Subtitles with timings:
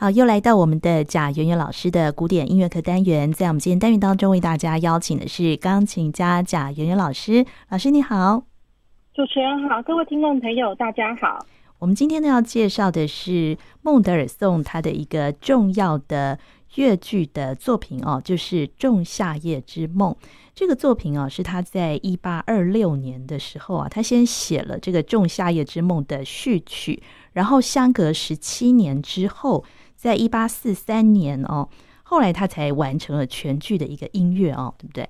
[0.00, 7.44] 好，又来到我们的贾圆圆老师的古典音乐课单元，在我们今天单元当中，为大家邀请的是钢琴家贾圆圆老师。
[7.68, 8.44] 老师你好，
[9.12, 11.44] 主持人好，各位听众朋友大家好。
[11.80, 16.38] 我们今天呢要介绍的是孟德尔颂他的一个重要的
[16.76, 20.12] 乐剧的作品哦，就是《仲夏夜之梦》。
[20.54, 27.02] 这个作品哦，是他在一八二六年的时候啊，他先写了这个《仲夏夜之梦》的序曲，
[27.32, 29.64] 然后相隔十七年之后。
[29.98, 31.68] 在一八四三年哦，
[32.04, 35.08] 后来他才完成了全剧的一个音乐哦，对不对？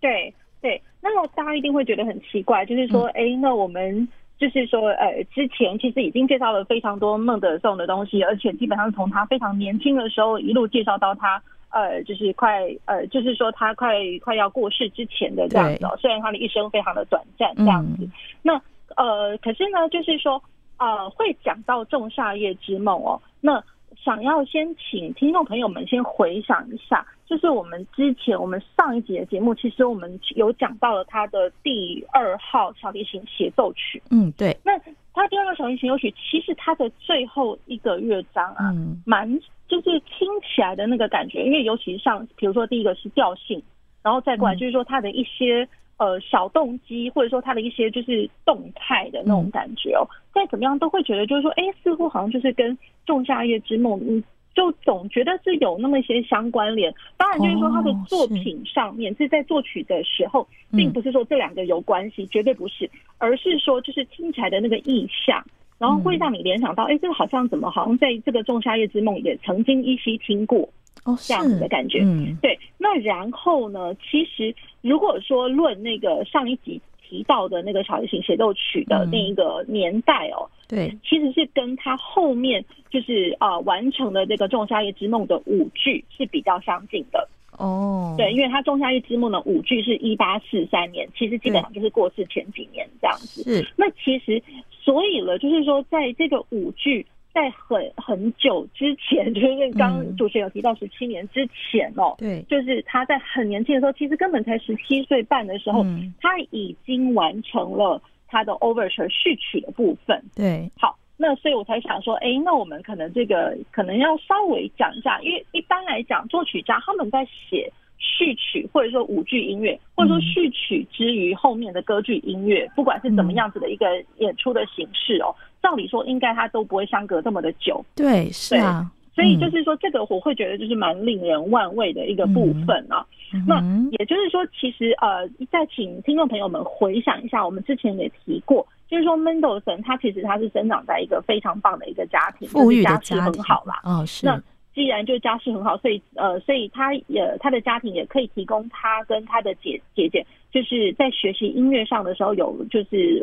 [0.00, 4.08] 对对，那么大家一定会觉得很奇怪，就是说，哎、嗯，那我们
[4.38, 15.98] 就是说，呃，之前其实已经介绍了非常多孟德尔颂的东西，而且基本上从他非常年轻的时候一路介绍到他，呃，就是快，呃，就是说他快快要过世之前的这样子哦。
[16.00, 18.04] 虽然他的一生非常的短暂，这样子。
[18.04, 18.54] 嗯、那
[18.94, 20.40] 呃，可是呢，就是说，
[20.78, 23.60] 呃，会讲到《仲夏夜之梦》哦，那。
[24.04, 34.02] 想要先请听众朋友们先回想一下，就是我们之前我们上一集的节目，其实我们有讲到了他的第二号小提琴协奏曲。
[34.10, 34.56] 嗯，对。
[34.64, 34.76] 那
[35.14, 43.62] 他第二号小提琴协奏曲，其实它的最后一个乐章啊，嗯，蛮就是听起来的那个感觉，因为尤其是像比如说第一个是调性，
[44.02, 45.68] 然后再过来就是说它的一些。
[45.98, 50.02] 呃，小动机或者说他的一些就是动态的那种感觉哦，
[50.34, 52.76] 再怎么样都会觉得就是说，哎，似乎好像就是跟
[53.06, 56.92] 《仲夏夜之梦》，嗯，就总觉得是有那么一些相关联。
[57.16, 65.44] 当然，就是说他的作品上面是在作曲的时候，并不是说这两个有关系，绝对不是，而是说就是听起来的那个意象，
[65.78, 70.68] 然后会让你联想到，哎，这个好像怎么好像在这个《仲夏夜之梦》也曾经依稀听过。
[71.04, 72.56] 哦，这样子的感觉，嗯，对。
[72.78, 73.92] 那然后呢？
[73.96, 88.14] 其实如果说论那个上一集提到的那个小提琴协奏曲的那一个年代哦，对，其实是跟他后面就是啊、呃、完成的这个《仲夏夜之梦》的舞剧是比较相近的哦。
[88.16, 93.42] 对，因为他《仲夏夜之梦》的舞剧是一八四三年，其实基本上就是过世前几年这样子。
[93.42, 93.68] 是。
[93.76, 97.04] 那其实所以了，就是说在这个舞剧。
[97.32, 105.84] 在很很久之前， 就是因为刚主持人有提到十七年之前哦，对，就是他在很年轻的时候，其实根本才十七岁半的时候，
[106.20, 110.22] 他已经完成了他的 Overture 序曲的部分。
[110.34, 117.72] 对，好，那所以我才想说，哎，那我们可能这个可能要稍微讲一下，因为一般来讲，作曲家他们在写。
[118.02, 123.86] 序曲或者说舞剧音乐，或者说序曲之于后面的歌剧音乐，不管是怎么样子的一个
[124.18, 127.82] 演出的形式哦，照理说应该它都不会相隔这么的久。
[127.94, 128.90] 对，是啊。
[129.14, 133.04] 所以就是说，这个我会觉得就是蛮令人万味的一个部分啊。
[133.46, 133.62] 那
[133.98, 143.80] 也就是说，其实呃，再请听众朋友们回想一下，我们之前也提过，就是说门德尔松他其实他是生长在一个非常棒的一个家庭，富裕的家庭，很好啦。
[143.84, 144.24] 哦，是。
[144.24, 144.42] 那
[144.74, 153.22] 既然就家世很好，所以呃，所以他也他的家庭也可以提供他跟他的姐姐姐，就是在学习音乐上的时候有就是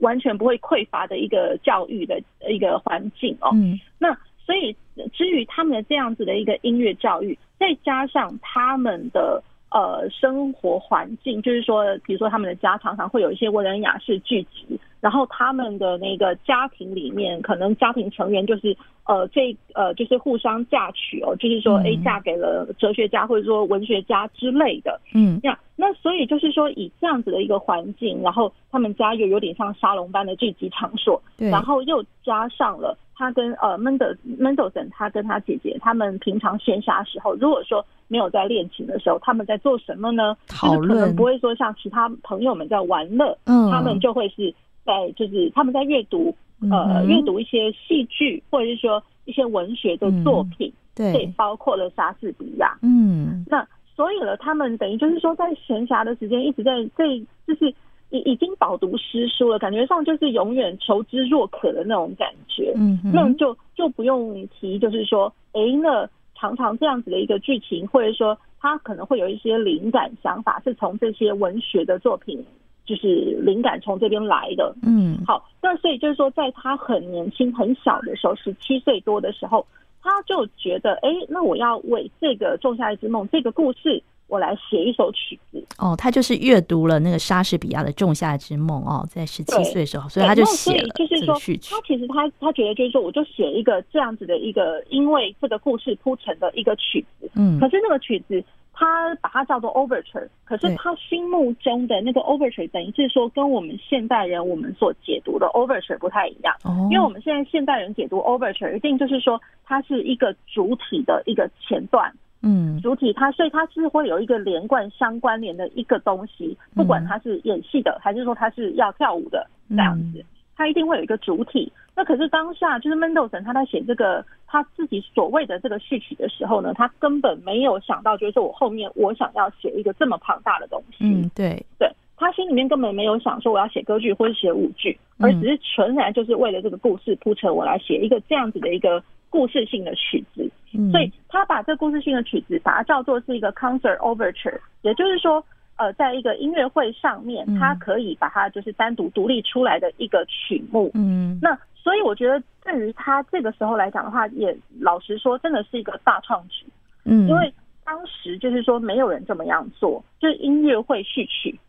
[0.00, 3.50] 完全不会匮乏的一个教育的一个环境哦。
[3.54, 4.76] 嗯，那所以
[5.12, 14.80] 至于他们的这样子的一个音乐教育，再加上他们的呃生活环境，就是说，比如说他们的家常常会有一些文人雅士聚集。
[14.98, 40.36] 然后他们的那个家庭里面，可能家庭成员就是呃，这呃，就是互相嫁娶哦，就是说，哎，嫁给了哲学家或者说文学家之类的，嗯，那那所以就是说，以这样子的一个环境，然后他们家又有点像沙龙般的聚集场所，对，然后又加上了他跟呃 Mendel Mendelson，，他跟他姐姐，他们平常闲暇时候，如果说没有在练琴的时候，他们在做什么呢？
[40.48, 44.54] 讨论，就是可能不会说像其他朋友们在玩乐，嗯，他们就会是。
[44.86, 46.32] 在就是他们在阅读，
[46.70, 52.78] 呃，阅读一些戏剧，或者是说一些文学的作品，嗯、对，包括了莎士比亚。
[52.82, 53.66] 嗯，那
[53.96, 57.04] 所以呢，他们等于就是说，在闲暇的时间一直在在，
[57.48, 57.68] 就是
[58.10, 62.72] 已已经饱读诗书了，感觉上就是永远求知若渴的那种感觉。
[62.76, 72.44] 嗯，那就就不用提，就是说，哎，那常常这样子的一个剧情，或者说他可能会有一些灵感想法，是从这些文学的作品。
[72.86, 79.66] 就是灵感从这边来的，嗯，好，那所以就是说，在他很年轻、很小的时候，十七岁多的时候，
[80.00, 85.55] 他就觉得，哎，那我要为这个《仲夏夜之梦》这个故事，我来写一首曲子。
[85.78, 91.74] 哦，他就是阅读了那个莎士比亚的《仲夏之梦》哦，在十七岁的时候，所以他就写了这个序曲。
[91.74, 97.30] 他其实他他觉得就是说，我就写一个这样子的一个，因为这个故事铺成的一个曲子。
[97.34, 98.42] 嗯，可是那个曲子。
[98.78, 112.12] 他把它叫做 overture，可是他心目中的那个 overture 等于是说跟我们现代人我们所解读的 overture 不太一样，哦，因为我们现在现代人解读 overture 一定就是说它是一个主体的一个前段，
[112.46, 120.24] 嗯，主体它所以它是会有一个连贯相关联的一个东西，不管它是演戏的还是说它是要跳舞的这样子。
[120.58, 131.04] 他一定会有一个主体，那可是当下就是 Mendelssohn 他在写这个他自己所谓的这个序曲的时候呢，他根本没有想到，就是说我后面我想要写一个这么庞大的东西。
[131.04, 140.50] 嗯，对，对他心里面根本没有想说我要写歌剧或者写舞剧，而只是纯然就是为了这个故事铺陈，我来写一个这样子的一个故事性的曲子。
[140.90, 145.44] 所以他把这故事性的曲子把它叫做是一个 concert overture，也就是说。
[145.78, 150.90] 呃，在一个音乐会上面，它可以把它就是单独独立出来的一个曲目。
[150.94, 156.64] 嗯，那所以我觉得对于他这个时候来讲的话，也老实说，真的是一个大创举。
[157.04, 157.52] 嗯，因为
[157.84, 161.60] 当时就是说没有人这么样做，就是音乐会序曲。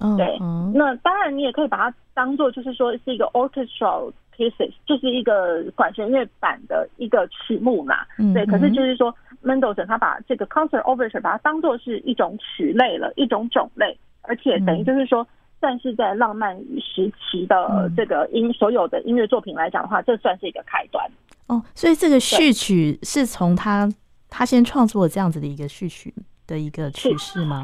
[0.00, 0.38] 嗯，对。
[0.74, 7.96] 那当然你也可以把它当做就是说是一个 orchestral pieces，就是一个管弦乐版的一个曲目嘛。
[8.18, 8.44] 嗯，对。
[8.46, 9.14] 可是就是说。
[9.40, 15.24] Mendelssohn 他把这个 concert overture 把它当做是一种曲类了，一种种类，而且等于就是说，
[15.60, 21.08] 算是在浪漫时期的这个音所有的音乐作品来讲的话，这算是一个开端。
[21.46, 23.88] 哦，所以这个序曲是从他
[24.28, 26.12] 他先创作这样子的一个序曲
[26.44, 27.62] 的一个曲式吗？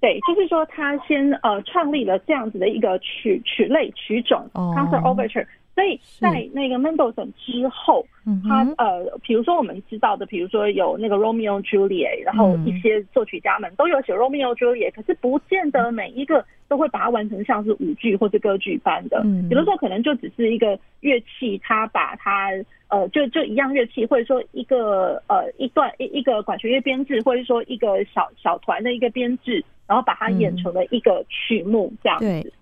[0.00, 5.46] 对，就是说他先呃创立了这样子的一个曲曲类曲种、哦、concert overture。
[5.80, 8.04] 所以在那个 Mendelssohn 之后，
[8.46, 19.22] 他呃，比如说我们知道的，比如说有那个 Romeo Juliet，然后一些作曲家们都有写 Romeo Juliet，可是不见得每一个都会把它完成像是舞剧或者歌剧般的。
[19.48, 22.50] 有的时候可能就只是一个乐器，他把它
[22.88, 32.52] 呃，就就一样乐器，或者说一个呃一段一一个管弦乐编制，或者说一个小小团的一个编制，然后把它演成了一个曲目这样子。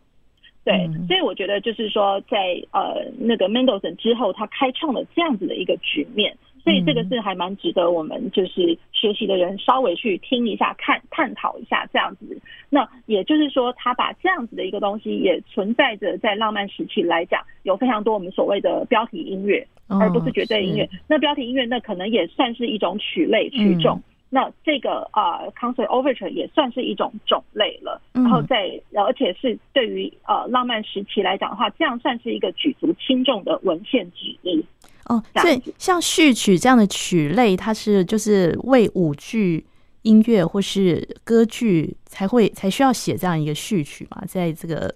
[0.69, 12.39] 对，所以我觉得就是说在，在呃那个 Mendelssohn 之后，他开创了这样子的一个局面，所以这个是还蛮值得我们就是学习的人稍微去听一下、看探讨一下这样子。
[12.69, 20.87] 那也就是说，他把这样子的一个东西也存在着在浪漫时期来讲，有非常多我们所谓的标题音乐，而不是绝对音乐。
[21.09, 24.03] 那标题音乐那可能也算是一种曲类曲种。
[24.31, 34.63] 那这个啊、呃、concert overture 也算是一种种类了，然后在而且是对于呃浪漫时期来讲的话，这样算是一个举足轻重的文献之一。
[35.07, 39.65] 哦，所以像序曲这样的曲类，它是就是为舞剧、
[40.03, 44.23] 音乐或是歌剧才会才需要写这样一个序曲嘛？
[44.27, 44.95] 在这个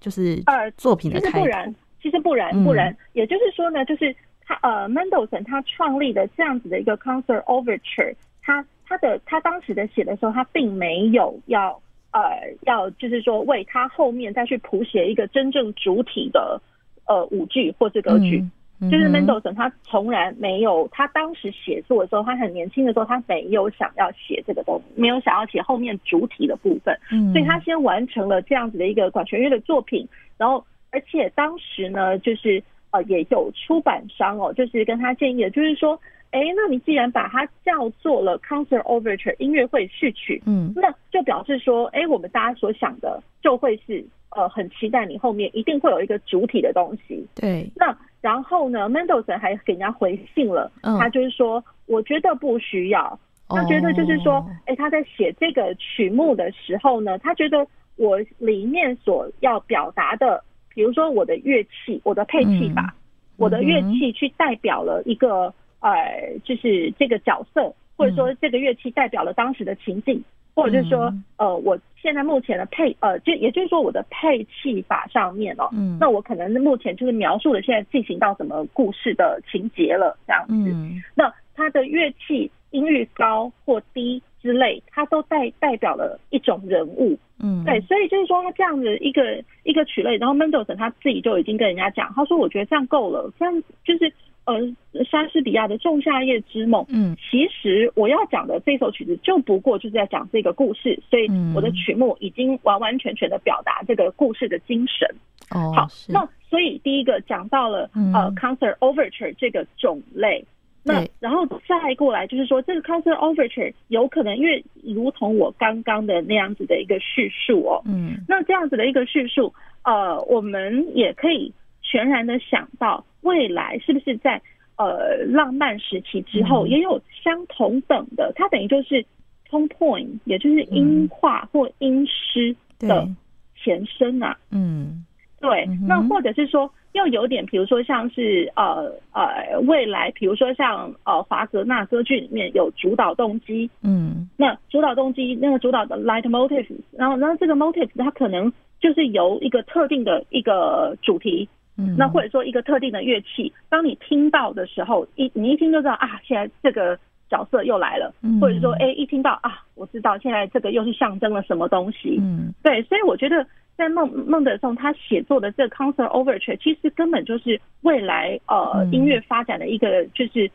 [0.00, 1.74] 就是呃作品的开、呃、其实不然，
[2.04, 4.16] 其实不然不然，也就是说呢，就是
[4.46, 8.14] 他呃 Mendelssohn 他创立的这样子的一个 concert overture。
[8.42, 11.80] 他他的他当时的写的时候，他并没有要
[12.12, 12.20] 呃
[12.62, 16.60] 要就是说为他后面再去谱写一个真正主体的
[17.06, 18.44] 呃舞剧或是歌剧，
[18.90, 36.00] 就是 Mendelssohn 他从来没有，他当时写作的时候，他很年轻的时候，他没有想要写这个东西，没有想要写后面主体的部分，嗯、所以他先完成了这样子的一个管弦乐的作品，然后而且当时呢，就是呃也有出版商哦，就是跟他建议的，就是说。
[36.30, 44.04] 哎，那你既然把它叫做了 concert overture 音乐会序曲，嗯，那就表示说，哎，我们大家所想的就会是，
[44.36, 47.26] 呃，很期待你后面一定会有一个主体的东西。
[47.34, 47.68] 对。
[47.74, 53.18] 那然后呢，Mendelssohn 还给人家回信了，嗯，他就是说，我觉得不需要，
[53.48, 62.94] 他觉得就是说，哎，他在写这个曲目的时候呢，他觉得我里面所要表达的，比如说我的乐器，我的配器吧，
[63.36, 65.52] 我的乐器去代表了一个。
[65.80, 80.70] 呃，就是这个角色，或者说这个乐器代表了当时的情景，嗯、或者就是说，呃，我现在目前的配，呃，就也就是说我的配器法上面哦，嗯，那我可能目前就是描述了现在进行到什么故事的情节了，这样子。
[80.70, 87.18] 嗯，那它的乐器音域高或低之类，它都代代表了一种人物。
[87.42, 94.12] 嗯，对，所以就是说他这样子一个一个曲类，然后 Mendelssohn 他自己就已经跟人家讲，他说我觉得这样够了，这样就是。
[94.46, 105.08] 呃，莎士比亚的《仲夏夜之梦》，嗯，其实我要讲的这首曲子就不过就是在讲这个故事，所以我的曲目已经完完全全的表达这个故事的精神。
[105.50, 110.44] 哦，好，那所以第一个讲到了呃，concert overture 这个种类，
[110.82, 121.52] 那然后再过来就是说这个 concert overture 有可能因为如同我刚刚的那样子的一个叙述哦，嗯，那这样子的一个叙述，呃，我们也可以
[121.90, 123.04] 全然的想到。
[123.22, 124.40] 未来是不是在
[124.76, 128.32] 呃浪漫时期之后也有相同等的？
[128.34, 129.04] 它等于就是
[129.46, 133.06] tone point，也就是音画或音诗的
[133.54, 134.34] 前身啊。
[134.50, 135.04] 嗯，
[135.38, 135.66] 对。
[135.66, 143.68] 嗯、那或者是说，又有点，比如说像是呃呃，未来，比如说像呃华格纳歌剧里面有主导动机。
[143.82, 151.46] 嗯，那主导动机那个主导的 light motif，然后然后这个 motif 它可能就是由一个特定的一个主题。
[151.80, 162.18] 嗯，那或者说一个特定的乐器，当你听到的时候，一你一听就知道啊，现在这个角色又来了，嗯、或者说哎，一听到啊，我知道现在这个又是象征了什么东西。
[162.20, 163.46] 嗯，对，所以我觉得
[163.76, 170.50] 在孟孟德松他写作的这个 concert overture，其实根本就是未来呃音乐发展的一个就是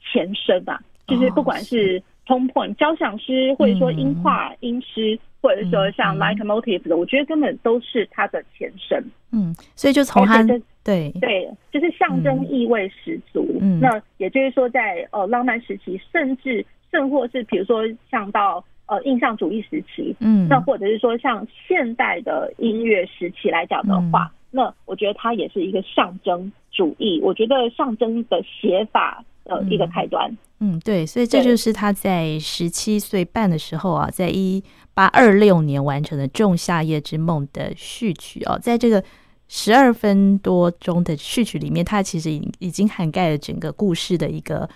[0.00, 5.18] 前身吧，嗯、就是不管是 tone point 交响诗，或者说音画音诗。
[5.44, 9.04] 或者说像 leitmotif 的，我觉得根本都是它的前身。
[9.30, 10.42] 嗯，所以就从它
[10.82, 13.46] 对对，就是象征意味十足。
[13.60, 27.20] 嗯，那也就是说在，在呃浪漫时期，甚至甚或是比如说像到呃印象主义时期，嗯，那或者是说像现代的音乐时期来讲的话，嗯、那我觉得它也是一个象征主义。
[27.22, 30.34] 我觉得象征的写法的一个开端。
[30.60, 34.62] 嗯，对，所以这就是他在十七岁半的时候啊，在一
[34.94, 39.02] 八二六年完成的《仲夏夜之梦》的序曲哦，在这个
[39.48, 44.68] 十二分多钟的序曲里面，它其实已已经涵盖了整个故事的一个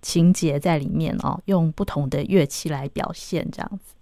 [0.00, 3.94] 情节在里面哦，用不同的乐器来表现这样子。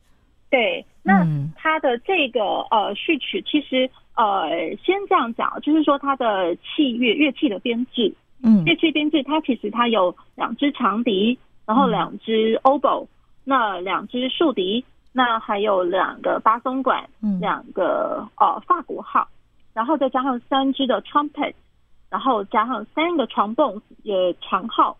[0.49, 1.27] 对，那
[1.57, 2.41] 它的这个
[2.71, 4.49] 呃序曲，其实呃
[4.85, 8.15] 先这样讲，就是说它的器乐乐器的编制，
[8.45, 13.09] 嗯，乐器编制，它其实它有两只长笛，然后两只 oboe，
[13.43, 14.85] 那两只竖笛。
[15.17, 17.09] 那还有两个巴松管，
[17.41, 19.29] 两个呃法国号，
[19.73, 21.55] 然后再加上三支的 trumpet，
[22.11, 24.97] 然后加上三个 trombone 也长号，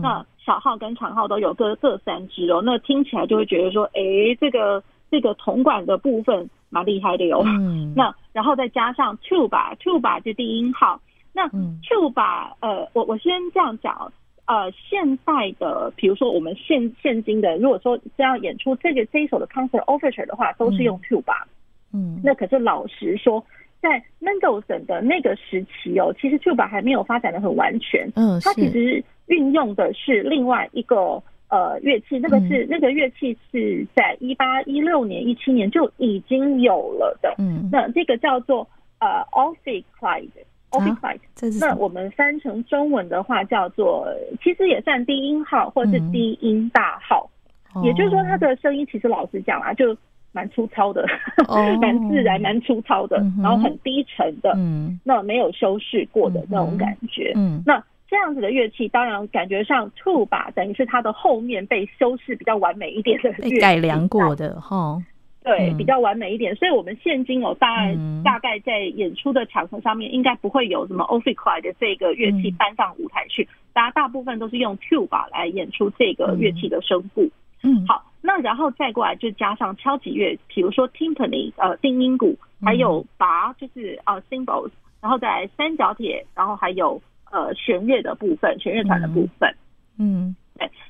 [0.00, 2.62] 那小号跟长号都有各各三支哦。
[2.64, 4.00] 那听起来就会觉得说，哎，
[4.40, 7.42] 这个这个铜管的部分蛮厉害的哟。
[7.44, 10.98] 嗯 那然后再加上 tuba，tuba 就低音号。
[11.34, 11.46] 那
[11.82, 14.10] tuba 呃，我我先这样讲。
[14.50, 21.36] 呃，现在的比如说我们现现今的，如果说这样演出这个这一首的 concert officer 的话，都是用 tuba。
[21.92, 23.44] 嗯，那可是老实说，
[23.80, 28.10] 在 Mendelssohn 的那个时期哦，其实 tuba 还没有发展的很完全。
[28.16, 37.32] 嗯，它其实运用的是另外一个呃乐器，那个是、嗯、那个乐器是在一八一六年、一七年就已经有了的。
[37.38, 38.66] 嗯，那这个叫做
[38.98, 39.24] 呃
[40.70, 44.06] Ophicleide，那我们翻成中文的话叫做，
[44.42, 47.28] 其实也算低音号或是低音大号，
[47.74, 49.96] 嗯、也就是说它的声音其实老实讲啊，就
[50.32, 51.04] 蛮粗糙的，
[51.80, 65.00] 蛮、哦、 自然、蛮粗糙的，嗯、然后很低沉的，嗯，那没有修饰过的那种感觉，嗯，那这样子的乐器，当然感觉上 two 吧等于是它的后面被修饰比较完美一点的改良过的哈。
[65.42, 77.30] 对，比较完美一点，所以我们现今哦，大概大概在演出的场合上面，应该不会有什么 Ophicleide 的这个乐器搬上舞台去，大家大部分都是用 tuba 来演出这个乐器的声部。
[77.62, 84.70] 嗯，好，那然后再过来就加上敲击乐，比如说 timpani 呃定音鼓，还有拔就是呃 cymbals，
[85.00, 89.54] 然后再来三角铁，然后还有呃弦乐的部分，弦乐团的部分。
[89.98, 90.36] 嗯。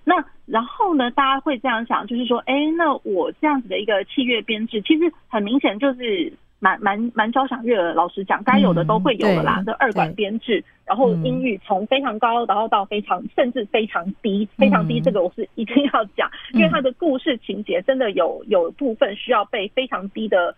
[0.04, 1.10] 那然后呢？
[1.12, 7.94] 大家会这样想，就是说，哎，那我这样子的一个器乐编制，其实很明显就是蛮蛮蛮交响乐的。
[7.94, 9.62] 老实讲，该有的都会有的啦。
[9.64, 15.00] 这、嗯、二管编制，然后音域从非常高，然后到非常甚至非常低，非常低。
[15.00, 20.54] 这个我是一定要讲，嗯、因为它的故事情节真的有有部分需要被非常低的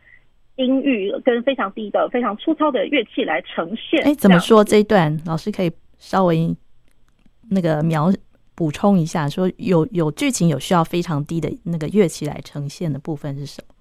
[0.57, 4.03] 音域跟非常低的非常粗糙的乐器来呈现。
[4.05, 5.19] 哎，怎么说这一段？
[5.27, 6.57] 老师可以稍微
[7.51, 8.11] 那个描。
[8.55, 13.75] 补充一下，说有有剧情有需要非常低的那个乐器来呈现的部分是什么？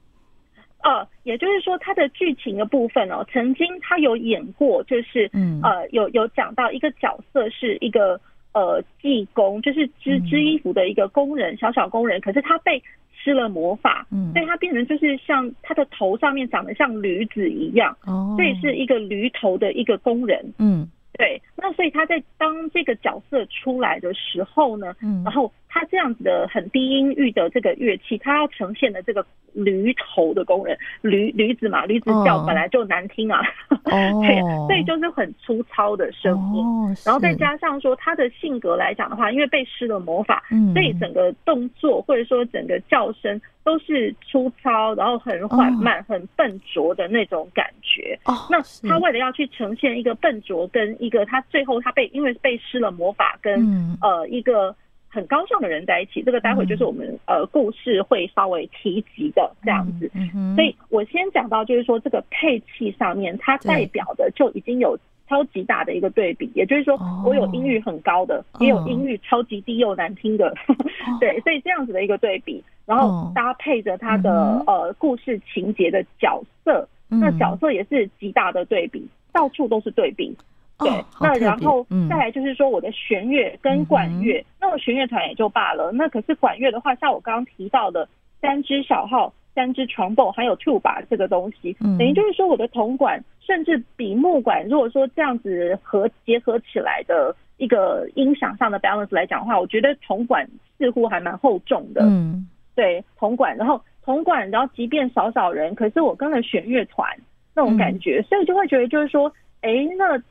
[0.84, 5.60] 呃，也就是说，它的剧情的部分哦，曾经他有演过，就是嗯。
[5.62, 8.20] 呃，有有讲到一个角色是一个
[8.54, 12.82] 呃技工，就是织织衣服的一个工人，小小工人，可是他被
[13.13, 20.90] 施了魔法，嗯，所以他变成就是像他的头上面长得像驴子一样，哦，所以是一个驴头的一个工人，嗯。
[21.13, 43.42] 对，那所以他在当这个角色出来的时候呢，嗯，然后他这样子的很低音域的这个乐器，他要呈现的这个驴头的工人，驴驴子嘛，驴子叫本来就难听啊， 哦，对，所以就是很粗糙的声音，哦，然后再加上说他的性格来讲的话，因为被施了魔法，嗯，所以整个动作或者说整个叫声。
[43.63, 46.08] 都是粗糙，然后很缓慢、oh.
[46.08, 48.18] 很笨拙的那种感觉。
[48.25, 48.60] 哦，那
[48.90, 54.75] 他为了要去呈现一个笨拙，跟一个他最后他被因为被施了魔法，跟、嗯、呃一个
[55.12, 56.24] 很高尚的人在一起。
[56.24, 60.10] 这个待会就是我们、嗯、呃故事会稍微提及的这样子。
[60.15, 70.75] 嗯嗯、所以我先讲到就是说这个配器上面，它代表的就已经有超级大的一个对比，也就是说我有音域很高的，哦、也有音域超级低又难听的，哦、
[71.20, 80.36] 对，所以这样子的一个对比，然后搭配着它的、哦、呃故事情节的角色，嗯、那角色也是极大的对比，到处都是对比。
[80.82, 88.08] 对，哦、那然后再来就是说我的弦乐跟管乐，嗯、那我弦乐团也就罢了，那可是管乐的话，像我刚刚提到的
[88.42, 100.48] 三支小号、三支 trombone 还有 tuba 这个东西，嗯、等于就是说我的铜管甚至比木管，如果说这样子合结合起来的一个音响上的 balance 来讲的话，我觉得铜管
[100.78, 102.02] 似乎还蛮厚重的。
[102.04, 107.08] 嗯，对，铜管，然后铜管，然后即便少少人，可是我跟了弦乐团
[107.54, 110.22] 那种感觉，嗯、所以就会觉得就是说，哎，那。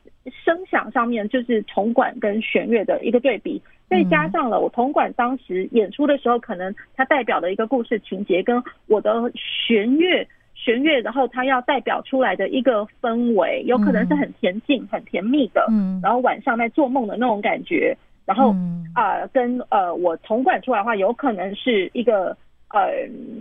[0.45, 3.59] 声响上面就是铜管跟弦乐的一个对比，
[3.89, 10.23] 再加上了我铜管当时演出的时候，可能它代表的一个故事情节，跟我的弦乐
[10.53, 18.51] 弦乐，然后它要代表出来的一个氛围，有可能是很恬静、很甜蜜的，嗯，然后晚上在做梦的那种感觉，然后
[18.93, 22.37] 啊、呃，跟呃我铜管出来的话，有可能是一个
[22.69, 22.91] 呃，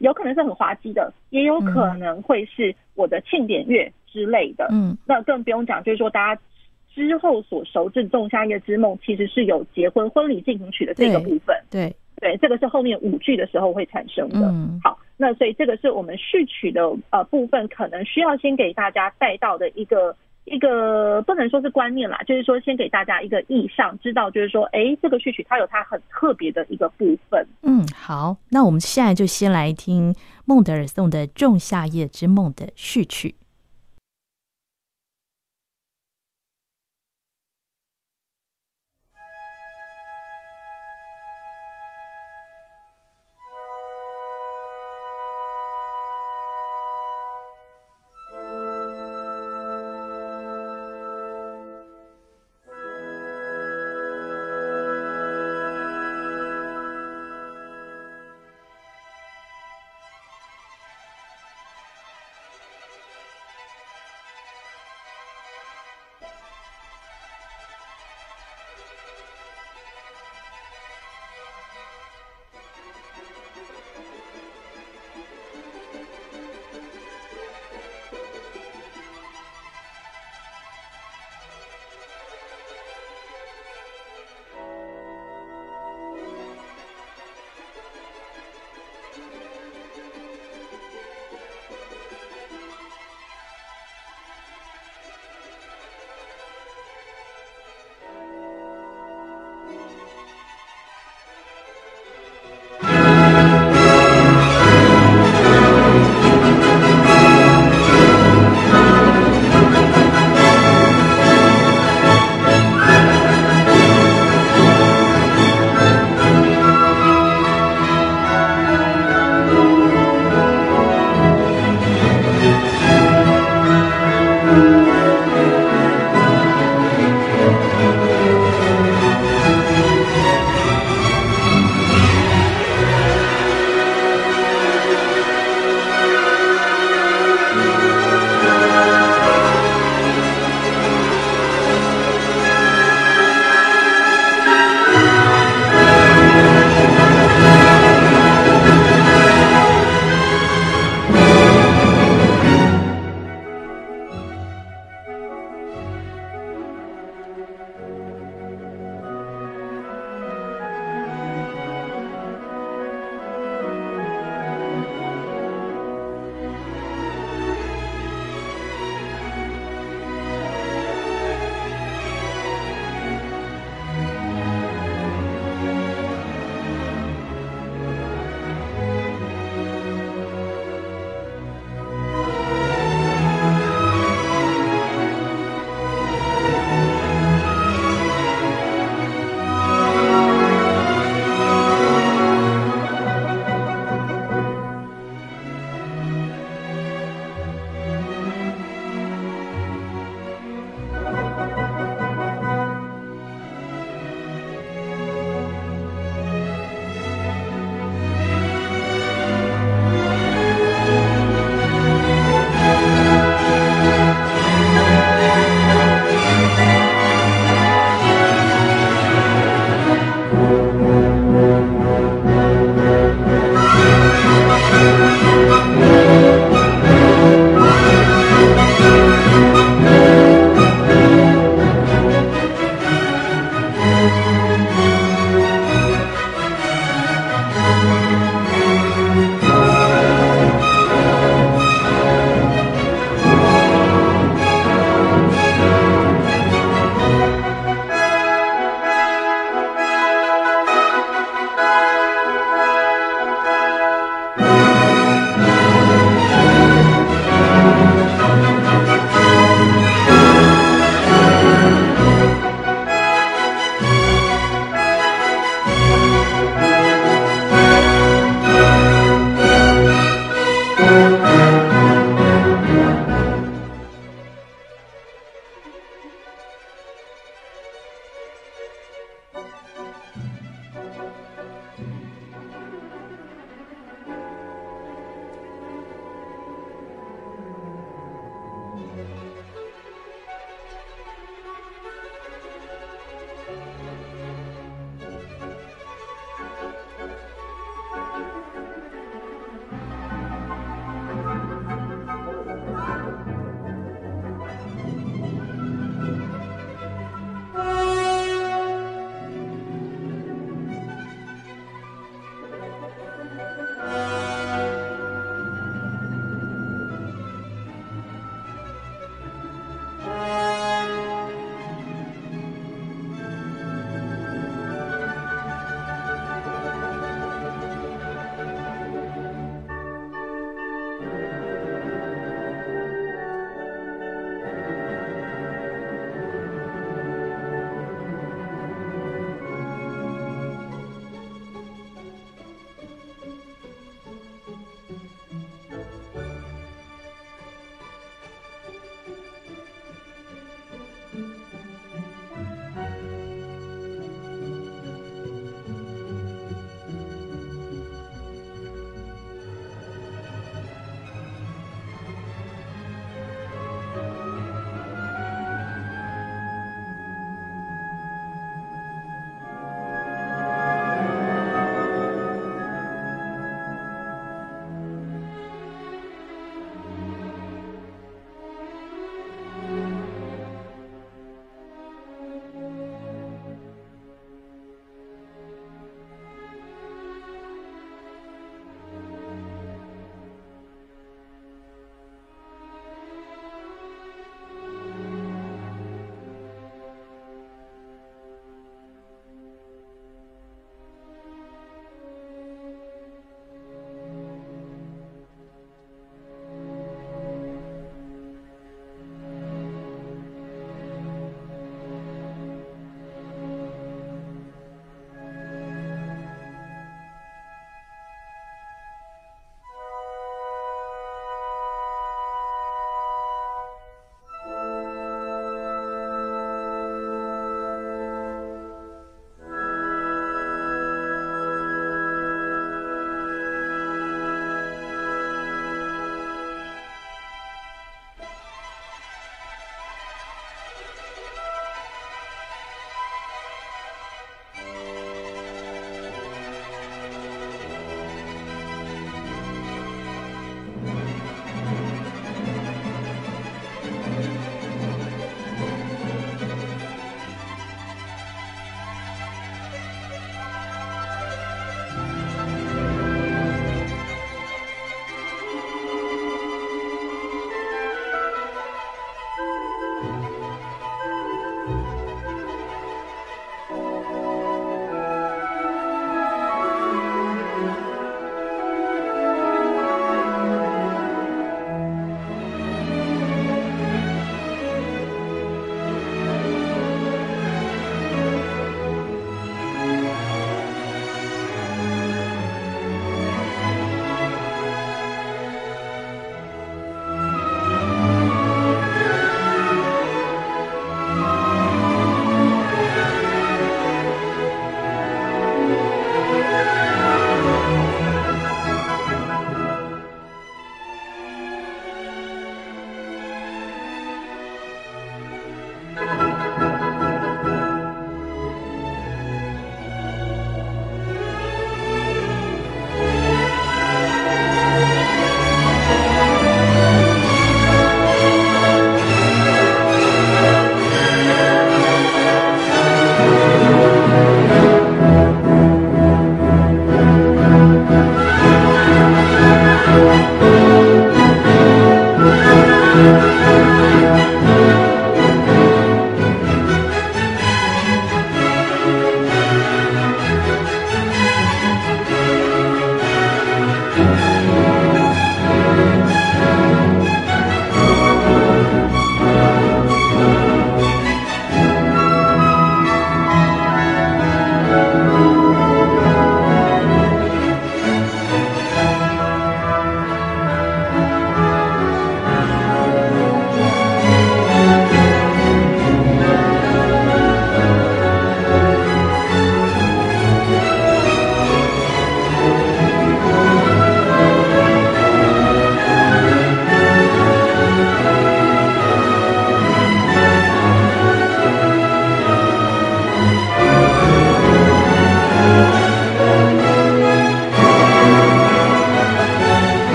[0.00, 6.40] 有可能是很滑稽的，也有可能会是我的庆典乐之类的，嗯，那更不用讲，就是说大家。
[6.94, 14.46] 之后所熟知《仲夏夜之梦》其实是有结婚婚礼进行曲的这个部分，对对，对，这个是后面舞剧的时候会产生的。
[14.46, 16.80] 嗯、好，那所以这个是我们序曲的
[17.10, 27.44] 呃部分，可能需要先给大家带到的一个一个不能说是观念啦，就是说先给大家一个意向，知道就是说，哎，这个序曲它有它很特别的一个部分。
[27.62, 33.34] 嗯，好，那我们现在就先来听孟德尔颂的《仲夏夜之梦》的序曲。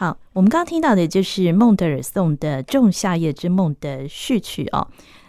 [0.00, 4.86] 好，我们刚刚听到的就是孟德尔颂的《仲夏夜之梦》的序曲哦。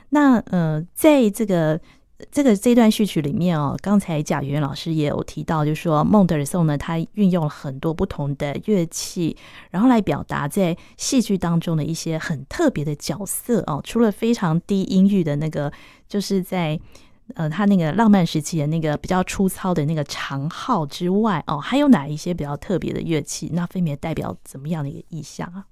[0.10, 1.82] 那呃，在这个
[2.30, 9.36] 这个这段序曲里面哦，刚才贾圆圆老师也有提到，就是说孟德尔颂呢，他运用了很多不同的乐器，
[9.72, 13.82] 然后来表达在戏剧当中的一些很特别的角色哦。
[13.84, 15.74] 除了非常低音域的那个，
[16.08, 16.80] 就是在。
[17.36, 23.52] 呃，他那个浪漫时期的那个比较粗糙的那个长号之外，哦，还有哪一些比较特别的乐器？
[23.54, 25.66] 那分别代表怎么样的一个意象啊？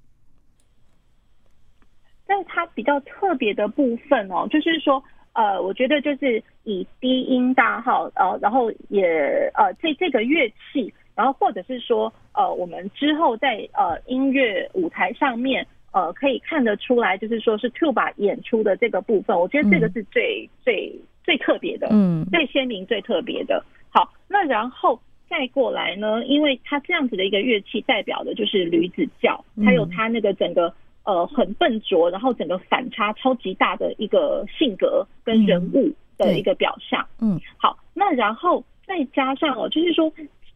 [2.27, 21.01] 但是它比较特别的部分哦，就是说，呃，我觉得就是以低音大号，呃，然后也呃，这这个乐器，然后或者是说，呃，我们之后在呃音乐舞台上面，呃，可以看得出来，就是说是 tuba 演出的这个部分，我觉得这个是最、嗯、最。
[21.27, 23.61] 最特别的，嗯，最鲜明、最特别的。
[23.89, 24.97] 好，那然后
[25.29, 26.23] 再过来呢？
[26.25, 37.05] 因为它这样子的一个乐器，代表的就是驴子叫，还有它那个整个呃很笨拙，然后整个反差超级大的一个性格跟人物的一个表象。
[37.19, 40.09] 嗯，好，那然后再加上哦，就是说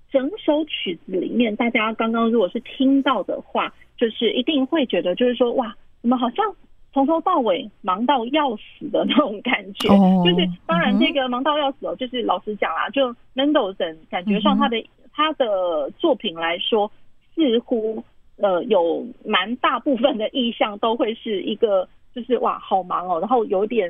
[0.09, 6.55] 整首曲子里面，大家刚刚如果是听到的话，就是一定会觉得，就是说哇，我们好像。
[6.93, 15.09] 从头到尾忙到要死的那种感觉，oh, 就是当然这个忙到要死哦，就是老实讲啊，就 Mendelssohn 感觉上他的、mm -hmm.
[15.13, 16.91] 他的作品来说，
[17.33, 18.03] 似乎
[18.37, 23.89] 呃有蛮大部分的意象都会是一个就是哇好忙哦，然后有点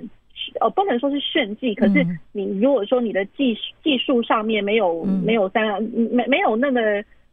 [0.59, 5.25] 呃不能说是炫技，可是你如果说你的技技术上面没有、mm -hmm.
[5.25, 6.79] 没有三没没有那么。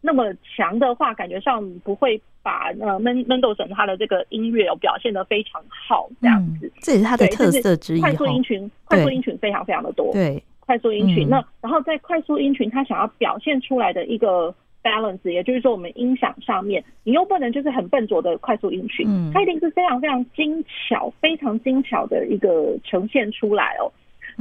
[0.01, 8.01] 那么强的话，感觉上不会把呃门门斗神他的这个音乐表现得非常好，这样子，嗯，这也是他的特色之一。
[8.01, 10.13] 快速音群，快速音群非常非常的多。
[10.13, 11.27] 对，快速音群。
[11.27, 23.91] 嗯、那然后在快速音群，他想要表现出来的一个 balance，也就是说，我们音响上面，你又不能就是很笨拙的快速音群，嗯，它一定是非常非常精巧、非常精巧的一个呈现出来哦。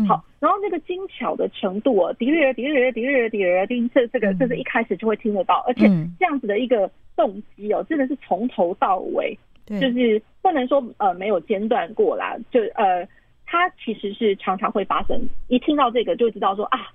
[0.06, 5.88] 好，然后那个精巧的程度哦，迪丽儿，迪丽儿，迪丽儿，迪丽儿，迪，这这个这是一开始就会听得到，而且
[6.20, 13.08] 这样子的一个动机哦，真的是从头到尾，就是不能说呃没有间断过啦，就呃，
[13.46, 16.88] 它其实是常常会发生，一听到这个就知道说啊，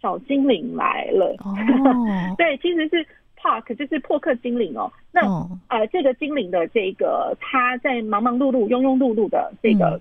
[0.00, 1.56] 小精灵来了，哦、
[2.36, 3.06] 对，其实是
[3.40, 9.98] Park 就是破克精灵哦，那、哦、呃这个精灵的这个他在忙忙碌碌、庸庸碌碌的这个。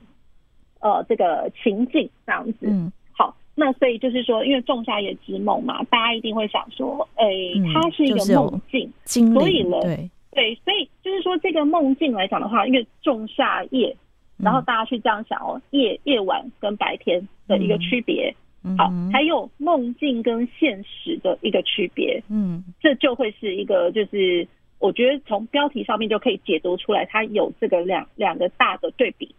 [0.82, 10.10] 呃，这个情境这样子，嗯，好，那所以就是说，因为仲夏夜之梦嘛，大家一定会想说，哎、欸，它是一个梦境，嗯，所以呢，对。
[10.34, 13.94] 对，所以就是说，这个梦境来讲的话，因为仲夏夜，
[14.38, 24.48] 然后大家去这样想哦，夜夜晚跟白天的一个区别，嗯，好，还有梦境跟现实的一个区别，嗯，这就会是一个，就是
[24.80, 29.36] 我觉得从标题上面就可以解读出来，它有这个两两个大的对比。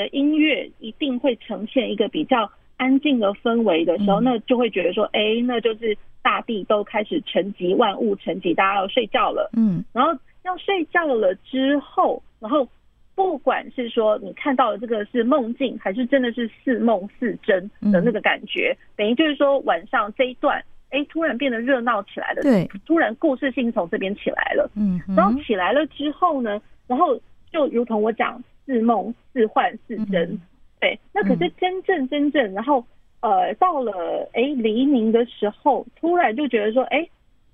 [0.00, 9.50] 的音乐一定会呈现一个比较安静的氛围的时候，那就会觉得说，哎、欸，那就是大地都开始沉寂，万物沉寂，大家要睡觉了。
[9.52, 12.66] 嗯，然后要睡觉了之后，然后
[13.14, 20.56] 不管是说你看到的这个是梦境，还是真的是似梦似真的那个感觉，等于就是说晚上这一段，
[20.88, 22.40] 哎、欸，突然变得热闹起来了。
[22.40, 24.70] 对，突然故事性从这边起来了。
[24.74, 27.14] 嗯，然后起来了之后呢，然后
[27.52, 28.42] 就如同我讲。
[28.70, 30.40] 似梦似幻似真、嗯，
[30.78, 31.00] 对。
[31.12, 32.84] 那可是真正真正，然后
[33.20, 37.04] 呃，到了哎黎明的时候，突然就觉得说，哎，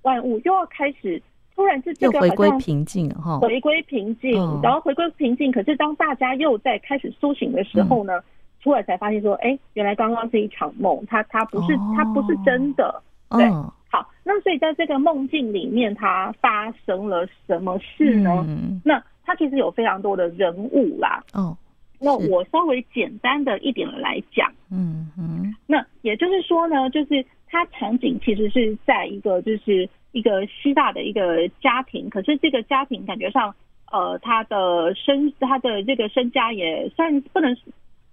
[0.03, 1.19] 万物又要开始，
[1.55, 5.51] 突然是这个回归平静哈，回归平静，然后回归平静。
[5.51, 8.21] 可是当大家又在开始苏醒的时候呢，
[8.63, 13.01] 突、嗯、然才发现说，哎，原来刚刚是一场梦，它它不是它不是真的。
[13.31, 18.45] 对、哦，好，那所以在这个梦境里面，它发生了什么事呢？
[18.47, 21.57] 嗯、那它其实有非常多的人物啦，哦，
[21.99, 33.53] 那我稍微简单的一点来讲，嗯嗯，那也就是说呢，就是它场景其实是在一个就是一个希腊的一个家庭，可是这个家庭感觉上，
[33.91, 37.53] 呃，他的身他的这个身家也算不能，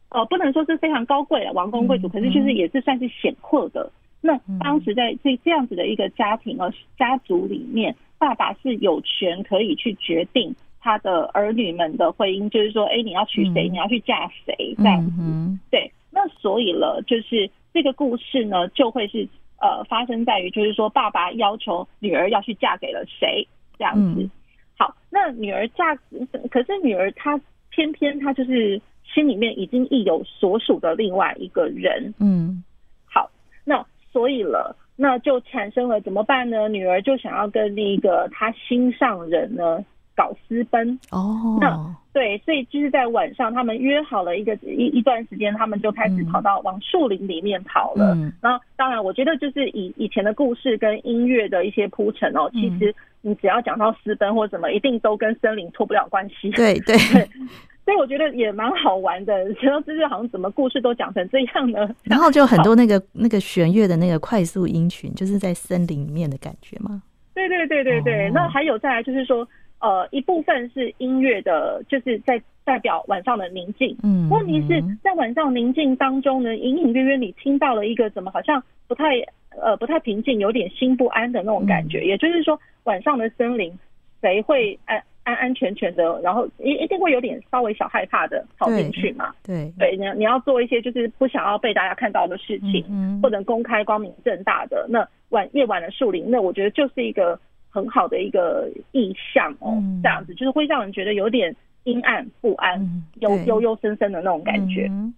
[0.08, 3.88] 呃，不能说是非常高贵的王公贵族，可是就是也是算是显赫的。
[4.20, 10.52] 那当时在这这样子的一个家庭呃家族里面，爸爸是有权可以去决定。
[10.84, 15.58] 他的儿女们的婚姻，就是说，哎，你要娶谁，你要去嫁谁，这样子。
[15.70, 19.26] 对，那所以了，就是这个故事呢，就会是
[19.62, 24.28] 呃，发生在于，就是说，爸爸要求女儿要去嫁给了谁，这样子。
[24.76, 25.96] 好，那女儿嫁，
[26.50, 32.12] 可是女儿她偏偏她就是心里面已经意有所属的另外一个人。
[32.20, 32.62] 嗯，
[33.06, 33.30] 好，
[33.64, 36.68] 那所以了，那就产生了怎么办呢？
[36.68, 39.82] 女儿就想要跟那个她心上人呢
[40.14, 41.58] 搞私奔哦。
[41.60, 48.14] 那对，所以就是在晚上，他们约好了一个一一段时间，他们就开始跑到往树林里面跑了。
[48.14, 56.50] 嗯，然后当然，我觉得就是以以前的故事跟音乐的一些铺陈哦，其实你只要讲到私奔或什么，一定都跟森林脱不了关系。
[56.50, 56.96] 对 对。
[57.12, 57.28] 对
[57.84, 61.86] 所以我觉得也蛮好玩的，然后就是好像怎么故事都讲成这样呢？
[62.04, 67.02] 然后就很多那个那个弦乐的那个快速音群，就是在森林里面的感觉吗？
[67.34, 68.30] 对对对对对。
[68.30, 69.46] 那还有再来就是说，
[69.84, 73.94] 呃，一部分是音乐的，就是在代表晚上的宁静。
[74.02, 74.30] 嗯。
[74.30, 79.20] 问题是在晚上宁静当中呢，隐隐约约你听到了一个怎么好像不太
[79.60, 82.02] 呃不太平静，有点心不安的那种感觉。
[82.02, 83.78] 也就是说，晚上的森林
[84.22, 85.02] 谁会安？
[85.24, 89.32] 安安全全的，然后一一定会有点稍微小害怕的跑进去嘛。
[89.42, 94.86] 对对，你你要做一些就是不想要被大家看到的事情，嗯，不能公开光明正大的。
[94.86, 97.40] 那晚夜晚的树林，那我觉得就是一个
[97.74, 102.80] 很好的一个意象哦，嗯，这样子就是会让人觉得有点阴暗不安，
[103.20, 104.86] 幽幽幽深深的那种感觉。
[104.88, 105.12] 嗯，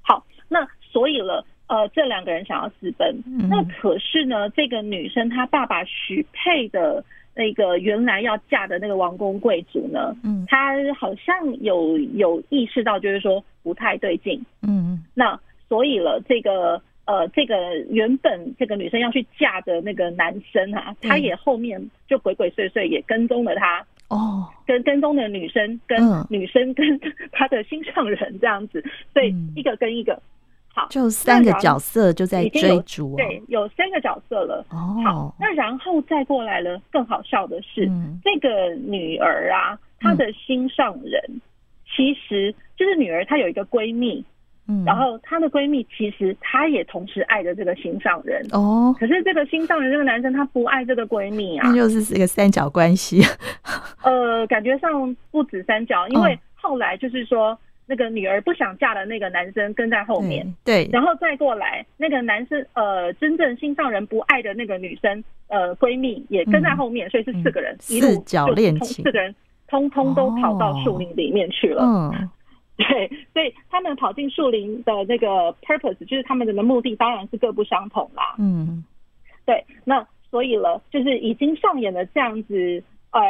[0.00, 7.04] 好，那所以了，呃，这两个人想要私奔，嗯，那可是呢，这个女生她爸爸许配的。
[7.36, 15.36] 那个原来要嫁的那个王公贵族呢，嗯，他好像有有意识到，就是说不太对劲，嗯，那
[15.68, 17.54] 所以了，这个呃，这个
[17.90, 25.98] 原本这个女生要去嫁的那个男生啊，他也后面就鬼鬼祟祟也跟踪了他，哦，跟跟踪的女生跟
[26.28, 26.98] 女生跟
[27.32, 30.20] 他的心上人这样子，所以一个跟一个。
[30.76, 34.66] 好，就三个角色就在追逐，哦，对，有三个角色了。
[34.70, 41.40] 哦，好，那然后再过来了，更好笑的是，嗯，这个女儿啊，她的心上人，嗯，
[41.94, 44.24] 其实就是女儿，她有一个闺蜜，
[44.66, 48.40] 嗯，然后她的闺蜜其实她也同时爱着这个心上人。
[48.52, 53.22] 哦，可是这个心上人这个男生他不爱这个闺蜜啊，那就是一个三角关系。
[54.02, 57.58] 呃，感觉上不止三角，因为后来就是说。
[57.86, 69.34] 那个女儿不想嫁的那个男生跟在后面，对，然后再过来那个男生，呃，真正心上人不爱的那个女生，呃，闺蜜也跟在后面，嗯、所以是四个人，一路四角恋情，四个人
[69.68, 71.82] 通通都跑到树林里面去了。
[71.84, 72.30] 哦、嗯，
[72.78, 78.34] 对，所以他们跑进树林的那个 purpose，就是他们的目的当然是各不相同啦。
[78.38, 78.84] 嗯，
[79.46, 83.20] 对，那所以了，就是已经上演了这样子，呃。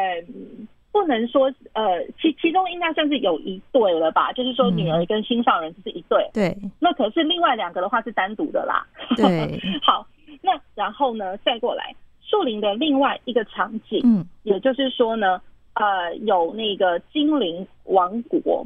[0.95, 6.23] 不能说呃，其其中应该算是有一对了吧，就是说女儿跟心上人就是一对。
[6.27, 6.71] 嗯、对。
[6.79, 8.87] 那可是另外两个的话是单独的啦。
[9.17, 9.61] 对。
[9.83, 10.07] 好，
[10.41, 15.43] 那然后呢，再过来树林的另外一个场景，嗯，也就是说呢，
[15.75, 18.65] 呃，有那个精灵王国。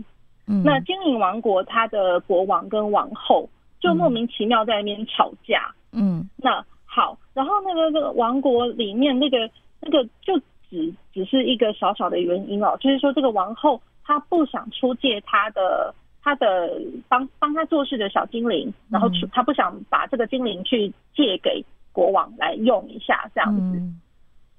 [0.49, 0.63] 嗯。
[0.65, 3.49] 那精灵王国，他的国王跟王后
[3.81, 5.75] 就莫名其妙在那边吵架。
[5.93, 6.29] 嗯。
[6.37, 10.41] 那好，然后那个那个王国里面那个那个就。
[10.71, 16.79] 只只是一个小小的原因哦，就是说这个王后她不想出借她的她的
[17.09, 23.81] 帮帮她做事的小精灵，然后她不想把这个精灵去借给国王来用一下这样子。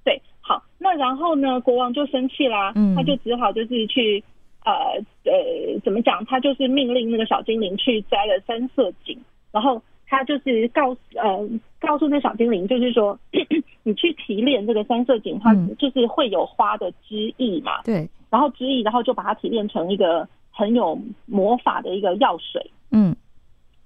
[0.04, 4.24] 对，好，那然后呢，国王就生气啦，他就只好就是去
[4.70, 9.18] 呃呃怎么讲，他就是命令那个小精灵去摘了三色堇，
[9.52, 9.82] 然后。
[10.12, 11.48] 他就是告诉呃，
[11.80, 13.16] 告诉那小精灵，就是说，
[13.84, 17.84] 你去提炼这个三色堇，它就是会有花的汁液嘛。
[17.84, 18.10] 对。
[18.32, 22.72] 然后汁液，然后就把它提炼成一个很有魔法的一个药水。
[22.90, 23.16] 嗯。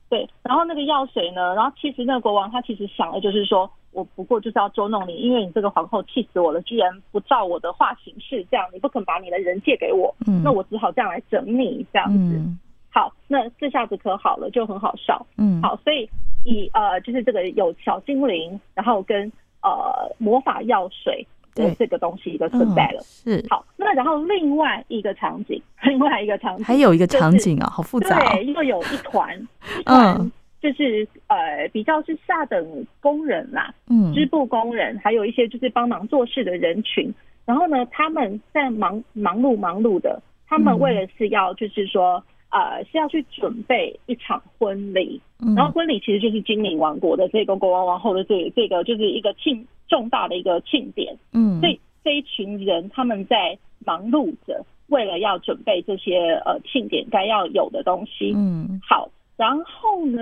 [0.07, 0.25] 对。
[0.43, 12.35] 然后那个药水呢，然后其实那个国王他其实想的就是说，我不过就是要捉弄你，因为你这个皇后气死我了，居然不照我的话行事，这样你不肯把你的人借给我，嗯，那我只好这样来整你这样子。
[12.35, 12.59] 嗯
[12.95, 15.25] 好，那这下子可好了，就很好笑。
[15.39, 16.07] 嗯，好，所以
[16.43, 19.31] 以呃，就是这个有小精灵，然后跟
[19.63, 21.25] 呃魔法药水
[21.55, 22.99] 对这个东西一个存在了。
[22.99, 28.31] 嗯、是，好，那然后另外一个场景，另外一个场景，还有一个场景啊，就是、好复杂、哦。
[28.35, 29.47] 对，又有一团，
[29.79, 30.31] 一团
[30.63, 37.13] 就是、嗯、呃比较是下等工人啦，嗯，织布工人，还有一些就是帮忙做事的人群。
[37.45, 42.17] 然后呢，他们在忙忙碌忙碌的，他们为了是要就是说。
[42.17, 45.19] 嗯呃，是要去准备一场婚礼，
[45.55, 60.21] 然后婚礼其实就是精灵王国的这个国王王后的这个、这个就是一个庆重大的一个庆典，嗯，所以这一群人他们在忙碌着，为了要准备这些呃庆典该要有的东西，嗯，好，然后呢，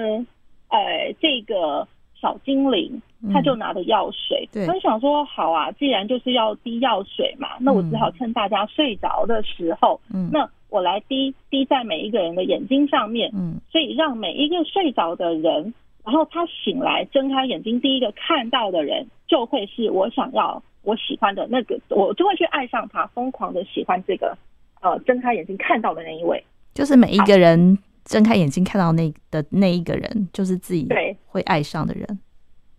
[0.70, 1.88] 呃，这个
[2.20, 3.02] 小精灵
[3.34, 10.50] 他就拿着药水，嗯、他就想说，好啊，既然就是要滴药水嘛，那我只好趁大家睡着的时候，嗯，那。
[10.72, 15.74] 我来滴滴在每一个人的眼睛上面，嗯，所以让每一个睡着的人
[16.06, 24.34] 然后他醒来睁开眼睛，第一个看到的人就会是我想要、我喜欢的那个，我就会去爱上他，疯狂的喜欢这个
[24.82, 26.42] 呃睁开眼睛看到的那一位。
[26.74, 32.20] 就是每一个人睁开眼睛看到那的那一个人，就是自己对会爱上的人。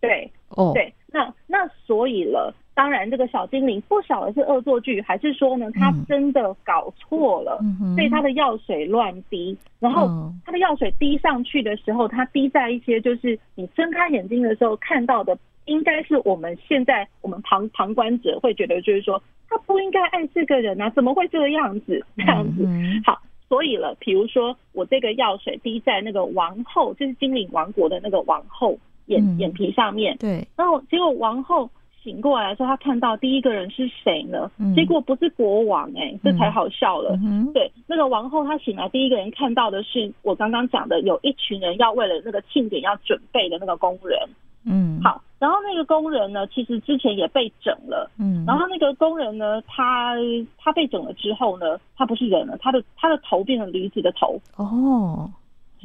[0.00, 2.54] 对，哦，对，那那所以了。
[2.74, 9.54] 当然，这个小精灵不晓得是恶作剧，还是说呢，他真的搞错了，嗯、所以他的药水乱滴。
[9.78, 22.02] 然后他的药水滴上去的时候，他滴在一些就是你睁开眼睛的时候看到的，应该是我们现在我们旁旁观者会觉得就是说，他不应该爱这个人啊，怎么会这个样子？
[22.16, 22.66] 这样子。
[23.04, 23.20] 好，
[23.52, 28.78] 所以了，比如说我这个药水滴在那个王后，就是精灵王国的那个王后
[29.08, 31.68] 眼眼皮上面，对，然后结果王后。
[32.02, 34.50] 醒过来的时候，她看到第一个人是谁呢？
[34.58, 37.16] 嗯、结果不是国王哎、欸，这才好笑了。
[37.22, 44.18] 嗯、对，那个王后她醒来，第一个人看到的是我刚刚讲的，有一群人要为了那个庆典要准备的那个工人。
[44.66, 48.08] 嗯，好，然后那个工人呢，其实之前也被整了。
[48.16, 50.14] 嗯，然后那个工人呢，他
[50.56, 54.40] 他被整了之后呢，他不是人了，他的他的头变成驴子的头。
[54.54, 55.28] 哦，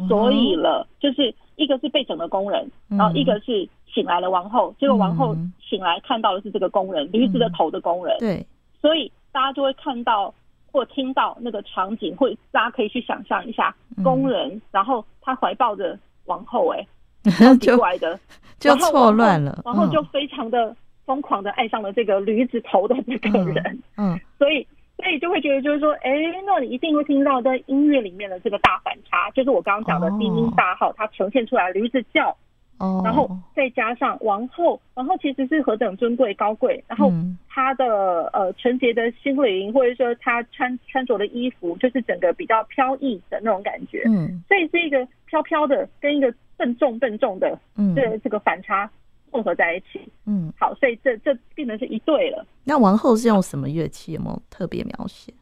[0.08, 3.68] 所以了，就是一个是被整的工人，然后一个是。
[3.88, 4.76] 醒来了，王后。
[4.78, 8.16] 结果王后醒来看到的是这个工人，驴子的头的工人。
[8.20, 8.46] 对，
[8.80, 10.32] 所以大家就会看到
[10.72, 16.86] 或听到那个场景，会大家可以去想象一下，工人，然后他怀抱着王后，哎，
[17.32, 18.20] 超 奇怪的，
[18.60, 19.62] 就错乱了。
[19.66, 20.76] 然后就非常的
[21.06, 23.80] 疯狂的爱上了这个驴子头的这个人。
[23.98, 24.66] 嗯， 所以
[24.98, 26.12] 所以就会觉得就是说，哎，
[26.46, 32.36] 那你一定会听到在音乐里面的这个大反差，就是我刚刚讲的低音大号，它呈现出来驴子叫。
[32.80, 37.12] 哦，然后再加上王后，王后其实是何等尊贵高贵，然后
[37.50, 48.90] 她的呃纯洁的心灵，或者说她穿穿着的衣服，就是整个比较飘逸的那种感觉，嗯，所以是一个飘飘的跟一个笨重笨重的，嗯，这这个反差
[49.32, 52.46] 混合在一起，嗯，好，所以这这变成是一对了。
[52.64, 54.14] 那王后是用什么乐器？
[54.14, 55.34] 有没有特别描写？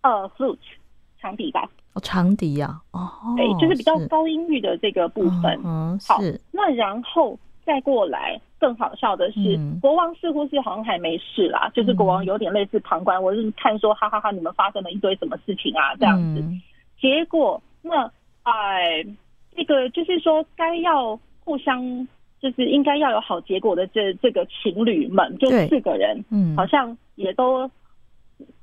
[0.00, 0.58] 呃，flute，
[1.20, 1.68] 长笛吧。
[1.94, 5.60] 哦，长笛呀，哦，对，就是比较高音域的这个部分。
[5.62, 6.18] 嗯，好，
[6.50, 16.42] 那然后再过来，更好笑的是，国王似乎是好像还没事啦，就是国王有点类似旁观，我是看说，哈哈哈，你们发生了一堆什么事情啊，这样子。
[16.98, 18.10] 结果，那
[18.44, 19.04] 哎，
[19.54, 22.08] 这个就是说，该要互相，
[22.40, 27.70] 就是应该要有好结果的这这个情侣们，就四个人，嗯，好像也都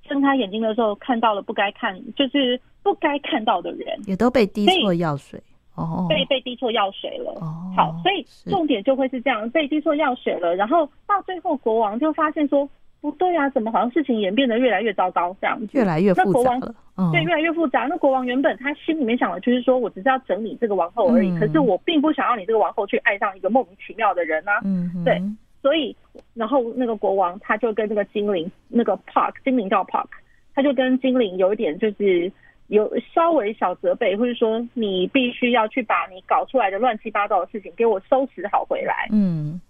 [0.08, 2.60] 睁开眼睛的时候看到了不该看，就是。
[2.82, 5.38] 不该看到的人也都被滴错药水
[5.76, 7.32] 哦，被被滴错药水了。
[7.42, 10.56] 哦，好，所以重点就会是这样，被滴错药水了。
[10.56, 12.68] 然后到最后，国王就发现说
[13.02, 16.26] 不对啊，怎么好像事情演变得越来越糟糕这样子，越来越复杂了。
[16.26, 17.86] 那国王，嗯，对，越来越复杂。
[17.90, 24.60] 那国王原本他心里面想的就是说我只是要整理这个王后而已，嗯，可是我并不想要你这个王后去爱上一个莫名其妙的人啊。
[24.64, 25.22] 嗯哼，对，
[25.62, 25.96] 所以
[26.34, 30.08] 然后那个国王他就跟那个精灵那个 Park 精灵叫 Park，
[30.54, 32.32] 他就跟精灵有一点就是。
[32.70, 39.08] 有稍微小责备，或者说你必须要去把你搞出来的乱七八糟的事情给我收拾好回来。
[39.12, 39.69] 嗯，好，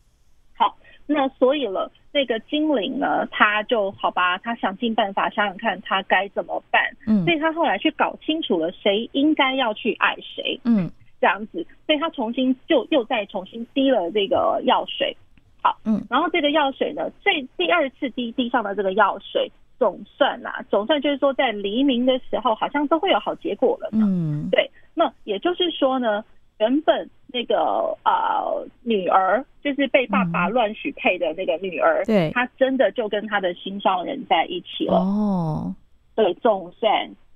[1.12, 6.82] 那所以了，这个精灵呢，他就好吧，他想尽办法想想看他该怎么办。
[7.07, 10.60] 嗯，所以他后来去搞清楚了谁应该要去爱谁。
[10.66, 10.88] 嗯，
[11.20, 15.18] 这样子，所以他重新就又再重新滴了这个药水。
[15.64, 19.51] 好，嗯，然后这个药水呢，最第二次滴滴上的这个药水。
[19.80, 23.88] 总算啦，总算就是说，在黎明的时候，好像都会有好结果了。
[23.93, 24.70] 嗯，对。
[24.93, 26.22] 那也就是说呢，
[26.60, 27.55] 原本那个
[28.03, 34.97] 呃女儿，就是被爸爸乱许配的那个女儿，对，她真的就跟她的心上人在一起了。
[34.97, 35.74] 哦，
[36.16, 36.91] 对，总算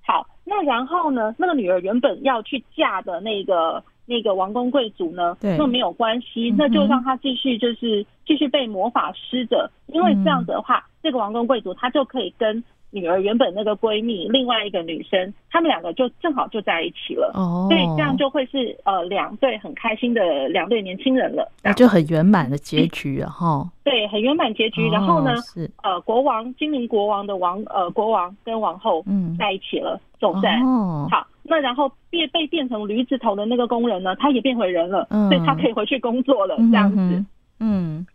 [0.05, 0.27] 好。
[0.45, 10.85] 那然后呢，那个女儿原本要去嫁的那个那个王公贵族呢，对，那没有关系，那就让她继续就是继续被魔法师的，因为这样子的话。
[11.03, 12.63] 这个王公贵族，他就可以跟
[12.93, 17.31] 女儿原本那个闺蜜另外一个女生，她们两个就正好就在一起了。
[17.33, 23.29] 哦，所以这样就会是呃两对很开心的两对年轻人了，那就很圆满的结局啊！
[23.29, 24.87] 哈，对，很圆满结局。
[24.89, 31.25] 然后呢，是呃国王精灵国王的王呃国王跟王后嗯在一起了，总算哦好。
[31.45, 36.95] 那然后变被变成驴子头的那个工人呢，他也变回人了，所以他可以回去工作了，这样子。
[36.97, 37.25] 嗯，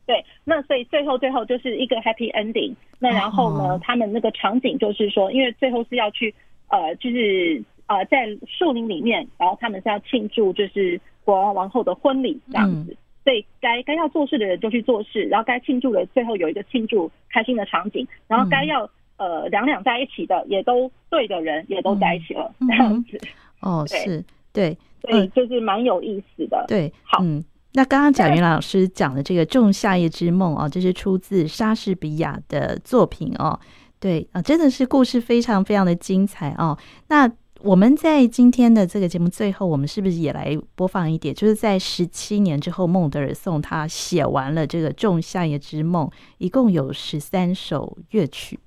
[0.07, 2.75] 对，那所以最后最后就是一个 happy ending。
[2.99, 6.35] 那然后呢，哦、他们那个场景就是说，因为最后是要去
[6.69, 12.93] 呃，就是呃，在树林里面，然后他们是要庆祝就是国王王后的婚礼这样子。
[12.93, 18.85] 嗯、所以该该要做事的人就去做事，然后该庆祝的最后有一个庆祝开心的场景，然后该要、
[19.17, 23.19] 嗯、呃两两在一起的也都对的人也都在一起了、嗯、这样子。
[23.63, 24.77] 哦，对是对。
[25.01, 26.65] 所以就是蛮有意思的。
[26.67, 27.43] 对，好，嗯，
[27.79, 33.57] 那刚刚贾云老师讲的这个《仲夏夜之梦》哦，这是出自莎士比亚的作品哦。
[34.01, 36.77] 对啊，真的是故事非常非常的精彩哦。
[37.07, 41.33] 那我们在今天的这个节目最后，我们是不是也来播放一点？
[41.33, 46.05] 就是在十七年之后，孟德尔颂他写完了这个《仲夏夜之梦》，
[46.39, 48.59] 一共有十三首乐曲。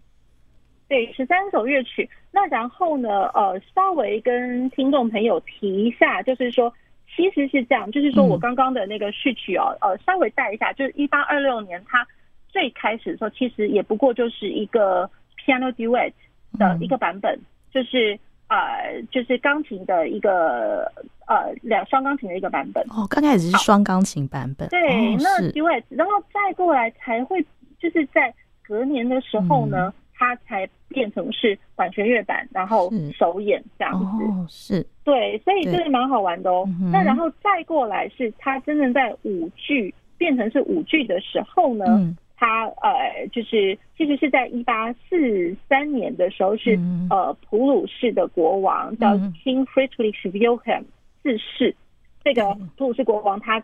[0.88, 2.10] 对，十三首乐曲。
[2.32, 6.74] 那然后呢，呃，稍微跟听众朋友提一下，就是说，
[7.16, 12.08] 其实是这样，就是说我刚刚的那个序曲哦，呃，稍微带一下，就是一八二六年他
[12.48, 16.14] 最开始的时候，其实也不过就是一个 piano duet
[16.58, 17.40] 的一个版本，
[17.72, 18.20] 就是。
[18.52, 20.84] 呃，就是钢琴的一个
[21.26, 22.84] 呃两双钢琴的一个版本。
[22.90, 24.78] 哦，刚开始是双钢琴版本，对，
[25.14, 27.42] 哦、那 duet，然后再过来才会
[27.80, 36.64] 就是在隔年的时候呢，嗯、它才变成是管弦乐版，然后首演这样子，哦，是，对，所以这是蛮好玩的哦。
[36.92, 41.86] 那然后再过来是它真正在舞剧变成是舞剧的时候呢。
[41.88, 42.16] 嗯。
[42.44, 49.14] 他呃，就是其实是在一八四三年的时候是，嗯、呃普鲁士的国王叫
[49.44, 50.86] King Friedrich Wilhelm
[51.22, 51.76] 四世。
[52.24, 52.44] 这个
[52.76, 53.62] 普鲁士国王他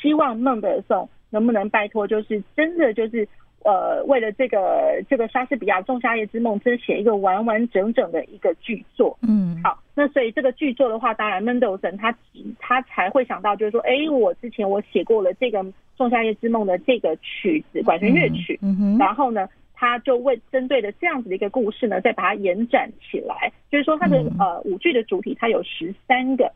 [0.00, 3.26] 希望孟德尔颂能不能拜托，就是真的就是
[3.64, 9.18] 呃，为了这个这个莎士比亚《仲夏夜之梦》，真写一个完完整整的一个剧作。
[9.22, 12.14] 嗯，好，那所以这个剧作的话，当然 Mendelssohn 他
[12.58, 15.62] 他才会想到，就是说，哎，我之前我写过了这个。
[16.02, 23.52] 《仲夏夜之梦》的这个曲子，管弦乐曲，嗯嗯、然后呢，他就为针对的这样子的一个故事呢，再把它延展起来。
[23.70, 26.50] 就是说，它的、嗯、呃舞剧的主体，它有十三个。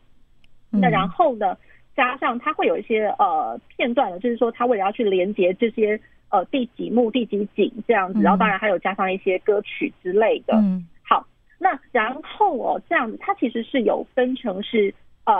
[0.72, 1.58] 嗯、那然后呢，
[1.94, 6.00] 加上它会有一些呃片段的，就是说，他为了要去连接这些
[6.34, 10.54] 呃第几幕、第几景这样子，然后当然还有加上一些歌曲之类的。
[10.54, 11.26] 嗯，好，
[11.58, 15.34] 那然后哦，这样子，它其实是有分成是呃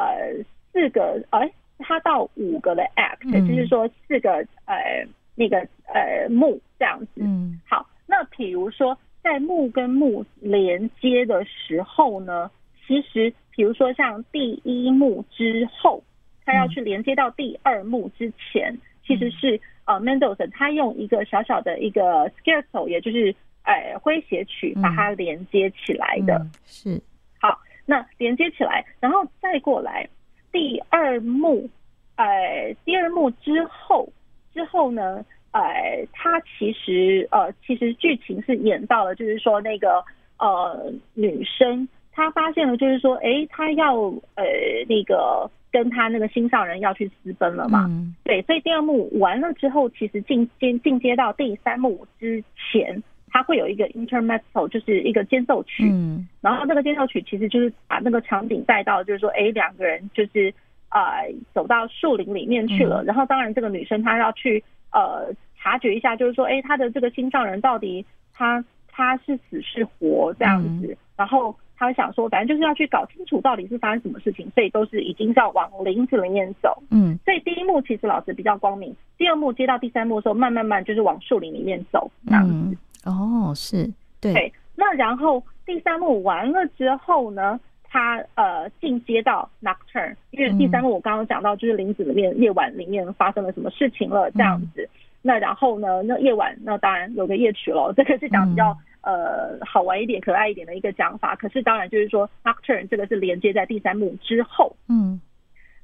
[0.73, 1.51] 四个哎。
[1.81, 4.31] 它到五个的 act，、嗯、就是说四个
[4.65, 5.59] 呃那个
[5.93, 7.09] 呃幕这样子。
[7.17, 12.49] 嗯，好，那比如说在幕跟幕连接的时候呢，
[12.87, 16.01] 其实比如说像第一幕之后，
[16.47, 26.35] 他要去连接到第二幕之前，嗯、其实是呃 Mendelssohn 他用一个小小的一个 scherzo，也就是呃诙谐曲把它连接起来的。
[26.37, 27.03] 嗯、是，
[27.41, 30.09] 好，那连接起来，然后再过来。
[30.53, 31.69] 第二幕，
[32.17, 34.09] 呃，第二幕之后，
[34.53, 40.05] 之后呢，呃，他其实，呃，其实剧情是演到了，就是说那个，
[40.39, 43.97] 呃，女生她发现了，就是说，哎，她要，
[44.37, 44.45] 呃，
[44.89, 53.03] 那个跟他那个心上人要去私奔了嘛，嗯、对，所以第二幕完了之后，其实进进进阶到第三幕之前。
[53.37, 60.55] 他会有一个 intermezzo，就是一个间奏曲，嗯，然后这个间奏曲其实就是把那个场景带到，就是说，哎，两个人就是
[60.91, 64.63] 呃走到树林里面去了，嗯、然后当然这个女生她要去
[64.93, 71.53] 呃察觉一下，就是说，哎，她的这个心上人到底他他是死是活这样子，嗯、然后
[71.87, 82.53] 他想说，反正就是要去搞清楚到底是发生什么事情，所以都是已经要往林子里面走，嗯，所以第一幕其实老师比较光明，第二幕接到第三幕的时候，慢慢慢就是往树林里面走这样子。
[82.53, 83.85] 嗯哦，是
[84.21, 84.53] 对，对。
[84.77, 94.83] 那然后第三幕完了之后呢，他呃进阶到 Nocturne，因为第三幕我刚刚讲到就是林子里面夜晚里面发生了什么事情了这样子。
[94.83, 94.89] 嗯、
[95.23, 101.37] 那然后呢，那夜晚那当然有个夜曲喽，这个是讲比较、嗯、呃好玩一点、可爱一点的一个讲法。
[101.37, 104.75] 可是当然就是说 Nocturne 这个是连接在第三幕之后。
[104.89, 105.21] 嗯，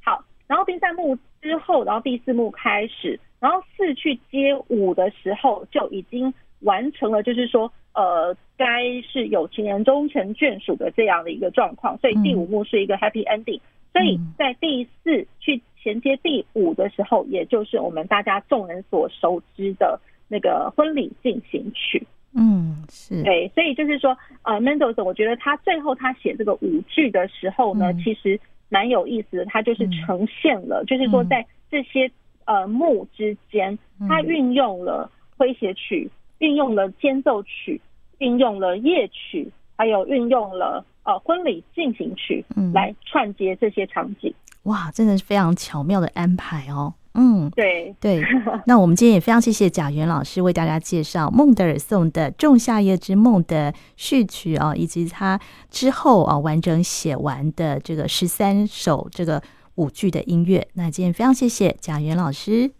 [0.03, 0.25] 好。
[0.47, 6.33] 然后第三幕之后，然后第四幕开始，然后四去接五的时候就已经。
[6.63, 13.93] 完成了，就是说，呃，该是有情人终成眷属的这样的一个状况，所以第五幕是一个 happy ending，嗯。
[13.95, 19.99] 所以在第四去衔接第五的时候，也就是我们大家众人所熟知的
[20.29, 22.07] 那个婚礼进行曲。
[22.35, 32.11] 嗯，是对，所以就是说，呃，Mendelssohn 我觉得他最后他写这个舞剧的时候呢，嗯、其实蛮有意思的，他就是呈现了，嗯、就是说在这些
[32.45, 33.79] 呃幕之间，
[34.09, 36.11] 他运用了诙谐曲。
[36.41, 37.79] 运用了间奏曲，
[38.17, 44.33] 运用了夜曲，还有运用了呃婚礼进行曲，来串接这些场景。
[44.63, 46.95] 哇，真的是非常巧妙的安排哦。
[47.15, 48.23] 嗯，对对。
[48.67, 55.39] 那我们今天也非常谢谢贾元老师为大家介绍孟德尔颂的《仲夏夜之梦》的序曲啊，以及他
[55.71, 59.43] 之后啊完整写完的这个十三首这个
[59.75, 60.69] 舞剧的音乐。
[60.75, 62.71] 那今天非常谢谢贾元老师，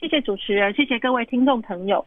[0.00, 2.06] 谢谢主持人，谢谢各位听众朋友。